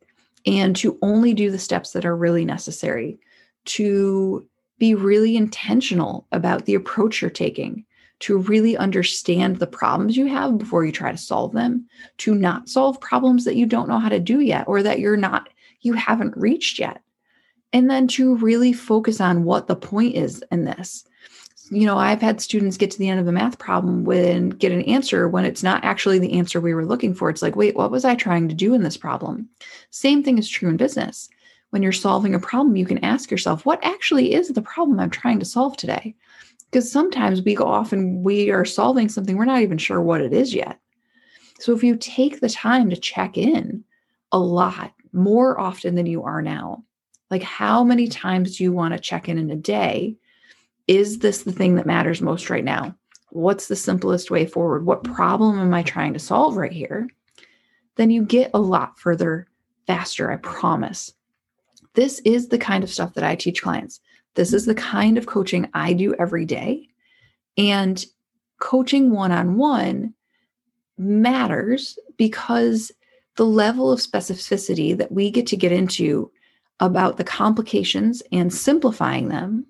and 0.46 0.76
to 0.76 0.98
only 1.02 1.34
do 1.34 1.50
the 1.50 1.58
steps 1.58 1.92
that 1.92 2.04
are 2.04 2.16
really 2.16 2.44
necessary, 2.44 3.18
to 3.66 4.46
be 4.78 4.94
really 4.94 5.36
intentional 5.36 6.26
about 6.32 6.64
the 6.64 6.74
approach 6.74 7.20
you're 7.20 7.30
taking, 7.30 7.84
to 8.20 8.38
really 8.38 8.76
understand 8.76 9.56
the 9.56 9.66
problems 9.66 10.16
you 10.16 10.26
have 10.26 10.58
before 10.58 10.84
you 10.84 10.92
try 10.92 11.12
to 11.12 11.18
solve 11.18 11.52
them, 11.52 11.86
to 12.18 12.34
not 12.34 12.68
solve 12.68 13.00
problems 13.00 13.44
that 13.44 13.56
you 13.56 13.66
don't 13.66 13.88
know 13.88 13.98
how 13.98 14.08
to 14.08 14.18
do 14.18 14.40
yet 14.40 14.66
or 14.66 14.82
that 14.82 14.98
you're 14.98 15.16
not, 15.16 15.48
you 15.80 15.92
haven't 15.92 16.36
reached 16.36 16.78
yet. 16.78 17.02
And 17.72 17.90
then 17.90 18.08
to 18.08 18.36
really 18.36 18.72
focus 18.72 19.20
on 19.20 19.44
what 19.44 19.66
the 19.66 19.76
point 19.76 20.14
is 20.14 20.42
in 20.50 20.64
this 20.64 21.04
you 21.70 21.86
know, 21.86 21.98
I've 21.98 22.22
had 22.22 22.40
students 22.40 22.76
get 22.76 22.90
to 22.92 22.98
the 22.98 23.08
end 23.08 23.20
of 23.20 23.26
the 23.26 23.32
math 23.32 23.58
problem 23.58 24.04
when 24.04 24.50
get 24.50 24.72
an 24.72 24.82
answer 24.82 25.28
when 25.28 25.44
it's 25.44 25.62
not 25.62 25.84
actually 25.84 26.18
the 26.18 26.32
answer 26.32 26.60
we 26.60 26.74
were 26.74 26.86
looking 26.86 27.14
for. 27.14 27.28
It's 27.28 27.42
like, 27.42 27.56
wait, 27.56 27.76
what 27.76 27.90
was 27.90 28.04
I 28.04 28.14
trying 28.14 28.48
to 28.48 28.54
do 28.54 28.74
in 28.74 28.82
this 28.82 28.96
problem? 28.96 29.48
Same 29.90 30.22
thing 30.22 30.38
is 30.38 30.48
true 30.48 30.68
in 30.68 30.76
business. 30.76 31.28
When 31.70 31.82
you're 31.82 31.92
solving 31.92 32.34
a 32.34 32.40
problem, 32.40 32.76
you 32.76 32.86
can 32.86 33.04
ask 33.04 33.30
yourself, 33.30 33.66
what 33.66 33.84
actually 33.84 34.32
is 34.32 34.48
the 34.48 34.62
problem 34.62 34.98
I'm 34.98 35.10
trying 35.10 35.38
to 35.40 35.44
solve 35.44 35.76
today? 35.76 36.14
Because 36.70 36.90
sometimes 36.90 37.42
we 37.42 37.54
go 37.54 37.66
off 37.66 37.92
and 37.92 38.24
we 38.24 38.50
are 38.50 38.64
solving 38.64 39.08
something 39.08 39.36
we're 39.36 39.44
not 39.44 39.62
even 39.62 39.78
sure 39.78 40.00
what 40.00 40.22
it 40.22 40.32
is 40.32 40.54
yet. 40.54 40.78
So 41.60 41.74
if 41.74 41.84
you 41.84 41.96
take 41.96 42.40
the 42.40 42.48
time 42.48 42.88
to 42.90 42.96
check 42.96 43.36
in 43.36 43.84
a 44.32 44.38
lot 44.38 44.92
more 45.12 45.58
often 45.60 45.94
than 45.94 46.06
you 46.06 46.22
are 46.22 46.40
now, 46.40 46.84
like 47.30 47.42
how 47.42 47.84
many 47.84 48.08
times 48.08 48.56
do 48.56 48.64
you 48.64 48.72
want 48.72 48.94
to 48.94 49.00
check 49.00 49.28
in 49.28 49.36
in 49.36 49.50
a 49.50 49.56
day? 49.56 50.16
Is 50.88 51.18
this 51.18 51.42
the 51.42 51.52
thing 51.52 51.76
that 51.76 51.86
matters 51.86 52.20
most 52.20 52.50
right 52.50 52.64
now? 52.64 52.96
What's 53.30 53.68
the 53.68 53.76
simplest 53.76 54.30
way 54.30 54.46
forward? 54.46 54.86
What 54.86 55.04
problem 55.04 55.60
am 55.60 55.72
I 55.74 55.82
trying 55.82 56.14
to 56.14 56.18
solve 56.18 56.56
right 56.56 56.72
here? 56.72 57.08
Then 57.96 58.10
you 58.10 58.24
get 58.24 58.50
a 58.54 58.58
lot 58.58 58.98
further 58.98 59.46
faster, 59.86 60.32
I 60.32 60.36
promise. 60.36 61.12
This 61.94 62.20
is 62.24 62.48
the 62.48 62.58
kind 62.58 62.82
of 62.82 62.90
stuff 62.90 63.14
that 63.14 63.24
I 63.24 63.36
teach 63.36 63.62
clients. 63.62 64.00
This 64.34 64.52
is 64.52 64.64
the 64.64 64.74
kind 64.74 65.18
of 65.18 65.26
coaching 65.26 65.68
I 65.74 65.92
do 65.92 66.14
every 66.14 66.44
day. 66.44 66.88
And 67.58 68.04
coaching 68.58 69.10
one 69.10 69.32
on 69.32 69.56
one 69.56 70.14
matters 70.96 71.98
because 72.16 72.92
the 73.36 73.46
level 73.46 73.92
of 73.92 74.00
specificity 74.00 74.96
that 74.96 75.12
we 75.12 75.30
get 75.30 75.46
to 75.48 75.56
get 75.56 75.72
into 75.72 76.30
about 76.80 77.16
the 77.16 77.24
complications 77.24 78.22
and 78.32 78.52
simplifying 78.52 79.28
them 79.28 79.66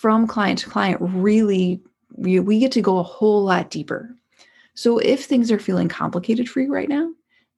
from 0.00 0.26
client 0.26 0.58
to 0.58 0.70
client 0.70 0.98
really 1.00 1.78
we, 2.16 2.40
we 2.40 2.58
get 2.58 2.72
to 2.72 2.80
go 2.80 2.98
a 2.98 3.02
whole 3.02 3.44
lot 3.44 3.70
deeper. 3.70 4.14
So 4.74 4.98
if 4.98 5.24
things 5.24 5.52
are 5.52 5.58
feeling 5.58 5.88
complicated 5.88 6.48
for 6.48 6.60
you 6.60 6.72
right 6.72 6.88
now, 6.88 7.10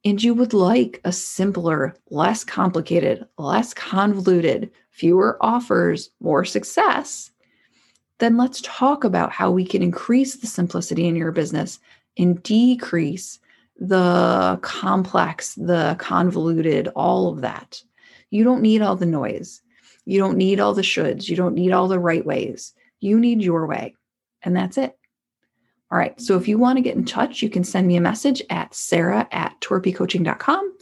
and 0.04 0.20
you 0.20 0.34
would 0.34 0.52
like 0.52 1.00
a 1.04 1.12
simpler, 1.12 1.94
less 2.10 2.42
complicated, 2.42 3.24
less 3.38 3.72
convoluted, 3.72 4.72
fewer 4.90 5.38
offers, 5.40 6.10
more 6.20 6.44
success, 6.44 7.30
then 8.18 8.36
let's 8.36 8.60
talk 8.62 9.04
about 9.04 9.30
how 9.30 9.50
we 9.50 9.64
can 9.64 9.80
increase 9.80 10.36
the 10.36 10.48
simplicity 10.48 11.06
in 11.06 11.14
your 11.14 11.30
business 11.30 11.78
and 12.18 12.42
decrease 12.42 13.38
the 13.78 14.58
complex, 14.62 15.54
the 15.54 15.94
convoluted, 16.00 16.88
all 16.96 17.28
of 17.28 17.40
that. 17.42 17.80
You 18.30 18.42
don't 18.42 18.62
need 18.62 18.82
all 18.82 18.96
the 18.96 19.06
noise. 19.06 19.61
You 20.04 20.18
don't 20.18 20.36
need 20.36 20.60
all 20.60 20.74
the 20.74 20.82
shoulds. 20.82 21.28
You 21.28 21.36
don't 21.36 21.54
need 21.54 21.72
all 21.72 21.88
the 21.88 21.98
right 21.98 22.24
ways. 22.24 22.72
You 23.00 23.18
need 23.18 23.42
your 23.42 23.66
way. 23.66 23.94
And 24.42 24.56
that's 24.56 24.78
it. 24.78 24.96
All 25.90 25.98
right. 25.98 26.18
So 26.20 26.36
if 26.36 26.48
you 26.48 26.58
want 26.58 26.78
to 26.78 26.82
get 26.82 26.96
in 26.96 27.04
touch, 27.04 27.42
you 27.42 27.50
can 27.50 27.64
send 27.64 27.86
me 27.86 27.96
a 27.96 28.00
message 28.00 28.42
at 28.48 28.74
sarah 28.74 29.28
at 29.30 29.60
torpycoaching.com. 29.60 30.76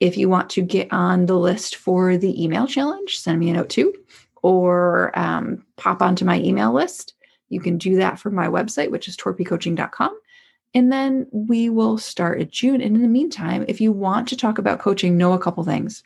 If 0.00 0.16
you 0.16 0.28
want 0.28 0.50
to 0.50 0.62
get 0.62 0.92
on 0.92 1.26
the 1.26 1.36
list 1.36 1.76
for 1.76 2.16
the 2.16 2.42
email 2.42 2.66
challenge, 2.66 3.18
send 3.18 3.38
me 3.38 3.50
a 3.50 3.54
note 3.54 3.70
too, 3.70 3.94
or 4.42 5.18
um, 5.18 5.64
pop 5.76 6.02
onto 6.02 6.24
my 6.24 6.38
email 6.40 6.72
list. 6.72 7.14
You 7.48 7.60
can 7.60 7.78
do 7.78 7.96
that 7.96 8.18
from 8.18 8.34
my 8.34 8.48
website, 8.48 8.90
which 8.90 9.08
is 9.08 9.16
torpycoaching.com. 9.16 10.18
And 10.74 10.92
then 10.92 11.26
we 11.32 11.68
will 11.68 11.98
start 11.98 12.40
at 12.40 12.50
June. 12.50 12.80
And 12.80 12.94
in 12.94 13.02
the 13.02 13.08
meantime, 13.08 13.64
if 13.66 13.80
you 13.80 13.92
want 13.92 14.28
to 14.28 14.36
talk 14.36 14.58
about 14.58 14.78
coaching, 14.78 15.16
know 15.16 15.32
a 15.32 15.38
couple 15.38 15.64
things. 15.64 16.02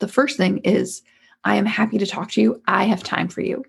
The 0.00 0.08
first 0.08 0.36
thing 0.36 0.58
is 0.58 1.02
I 1.44 1.56
am 1.56 1.66
happy 1.66 1.98
to 1.98 2.06
talk 2.06 2.30
to 2.32 2.40
you. 2.40 2.62
I 2.66 2.84
have 2.84 3.02
time 3.02 3.28
for 3.28 3.40
you 3.40 3.64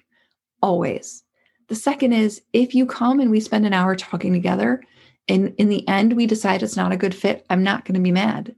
always. 0.61 1.23
The 1.67 1.75
second 1.75 2.13
is 2.13 2.41
if 2.53 2.75
you 2.75 2.85
come 2.85 3.19
and 3.19 3.31
we 3.31 3.39
spend 3.39 3.65
an 3.65 3.73
hour 3.73 3.95
talking 3.95 4.33
together 4.33 4.81
and 5.27 5.53
in 5.57 5.69
the 5.69 5.87
end 5.87 6.13
we 6.13 6.25
decide 6.25 6.63
it's 6.63 6.75
not 6.75 6.91
a 6.91 6.97
good 6.97 7.15
fit, 7.15 7.45
I'm 7.49 7.63
not 7.63 7.85
going 7.85 7.95
to 7.95 8.01
be 8.01 8.11
mad. 8.11 8.55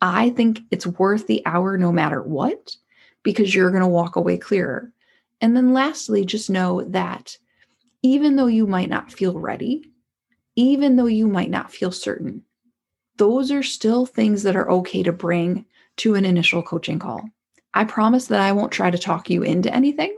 I 0.00 0.30
think 0.30 0.60
it's 0.70 0.86
worth 0.86 1.26
the 1.26 1.42
hour 1.46 1.76
no 1.76 1.90
matter 1.90 2.22
what 2.22 2.76
because 3.22 3.54
you're 3.54 3.70
going 3.70 3.82
to 3.82 3.88
walk 3.88 4.16
away 4.16 4.38
clearer. 4.38 4.92
And 5.40 5.56
then 5.56 5.72
lastly, 5.72 6.24
just 6.24 6.48
know 6.48 6.82
that 6.84 7.36
even 8.02 8.36
though 8.36 8.46
you 8.46 8.66
might 8.66 8.88
not 8.88 9.12
feel 9.12 9.38
ready, 9.38 9.90
even 10.54 10.96
though 10.96 11.06
you 11.06 11.26
might 11.26 11.50
not 11.50 11.72
feel 11.72 11.90
certain, 11.90 12.42
those 13.16 13.50
are 13.50 13.62
still 13.62 14.06
things 14.06 14.42
that 14.44 14.56
are 14.56 14.70
okay 14.70 15.02
to 15.02 15.12
bring 15.12 15.64
to 15.96 16.14
an 16.14 16.24
initial 16.24 16.62
coaching 16.62 16.98
call. 16.98 17.28
I 17.76 17.84
promise 17.84 18.28
that 18.28 18.40
I 18.40 18.52
won't 18.52 18.72
try 18.72 18.90
to 18.90 18.96
talk 18.96 19.28
you 19.28 19.42
into 19.42 19.72
anything. 19.72 20.16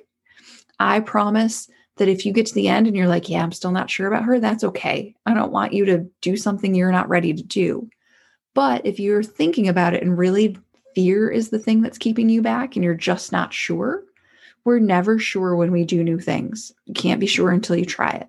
I 0.79 1.01
promise 1.01 1.68
that 1.97 2.07
if 2.07 2.25
you 2.25 2.33
get 2.33 2.47
to 2.47 2.55
the 2.55 2.68
end 2.68 2.87
and 2.87 2.97
you're 2.97 3.09
like, 3.09 3.29
yeah, 3.29 3.42
I'm 3.42 3.51
still 3.51 3.73
not 3.73 3.90
sure 3.90 4.07
about 4.07 4.23
her, 4.23 4.38
that's 4.38 4.62
okay. 4.62 5.16
I 5.27 5.35
don't 5.35 5.51
want 5.51 5.73
you 5.73 5.85
to 5.87 6.09
do 6.21 6.37
something 6.37 6.73
you're 6.73 6.92
not 6.92 7.09
ready 7.09 7.35
to 7.35 7.42
do. 7.42 7.90
But 8.55 8.87
if 8.87 9.01
you're 9.01 9.25
thinking 9.25 9.66
about 9.66 9.92
it 9.92 10.05
and 10.05 10.16
really 10.16 10.57
fear 10.94 11.29
is 11.29 11.51
the 11.51 11.59
thing 11.59 11.83
that's 11.83 11.99
keeping 11.99 12.29
you 12.29 12.42
back 12.42 12.77
and 12.77 12.85
you're 12.85 12.94
just 12.94 13.33
not 13.33 13.53
sure, 13.53 14.05
we're 14.64 14.79
never 14.79 15.18
sure 15.18 15.57
when 15.57 15.73
we 15.73 15.85
do 15.85 16.05
new 16.05 16.21
things. 16.21 16.73
You 16.87 16.94
can't 16.94 17.18
be 17.18 17.27
sure 17.27 17.51
until 17.51 17.75
you 17.75 17.85
try 17.85 18.11
it. 18.11 18.29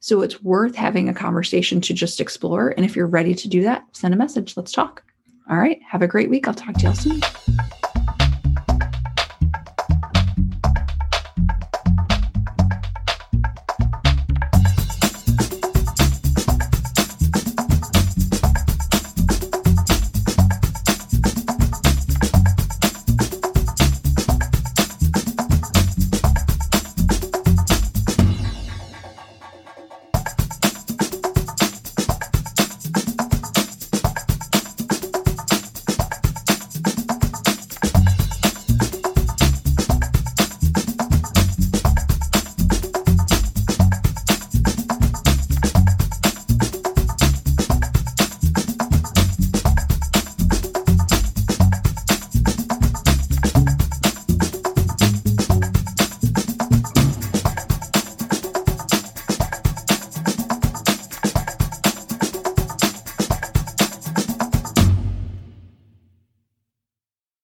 So 0.00 0.22
it's 0.22 0.42
worth 0.42 0.74
having 0.74 1.10
a 1.10 1.14
conversation 1.14 1.82
to 1.82 1.92
just 1.92 2.22
explore. 2.22 2.70
And 2.70 2.86
if 2.86 2.96
you're 2.96 3.06
ready 3.06 3.34
to 3.34 3.48
do 3.48 3.64
that, 3.64 3.84
send 3.92 4.14
a 4.14 4.16
message. 4.16 4.56
Let's 4.56 4.72
talk. 4.72 5.04
All 5.50 5.58
right. 5.58 5.78
Have 5.86 6.00
a 6.00 6.08
great 6.08 6.30
week. 6.30 6.48
I'll 6.48 6.54
talk 6.54 6.74
to 6.76 6.84
y'all 6.84 6.94
soon. 6.94 7.20